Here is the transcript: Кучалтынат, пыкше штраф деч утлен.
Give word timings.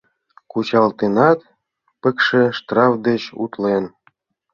Кучалтынат, 0.51 1.39
пыкше 2.01 2.43
штраф 2.57 2.93
деч 3.07 3.23
утлен. 3.43 3.83